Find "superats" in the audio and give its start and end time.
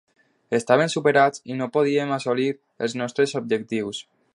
0.93-1.43